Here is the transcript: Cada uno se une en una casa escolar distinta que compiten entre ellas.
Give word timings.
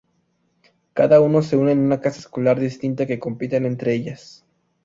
Cada 0.93 1.19
uno 1.21 1.43
se 1.43 1.57
une 1.57 1.73
en 1.73 1.77
una 1.77 2.01
casa 2.01 2.21
escolar 2.21 2.59
distinta 2.59 3.05
que 3.05 3.19
compiten 3.19 3.67
entre 3.67 3.93
ellas. 3.93 4.43